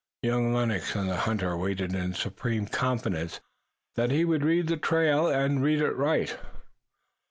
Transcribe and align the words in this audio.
Young 0.23 0.51
Lennox 0.51 0.95
and 0.95 1.07
the 1.07 1.15
hunter 1.15 1.55
waited 1.55 1.93
in 1.93 2.15
supreme 2.15 2.65
confidence 2.65 3.39
that 3.95 4.09
he 4.09 4.25
would 4.25 4.43
read 4.43 4.65
the 4.67 4.75
trail 4.75 5.27
and 5.27 5.61
read 5.61 5.79
it 5.79 5.95
right. 5.95 6.39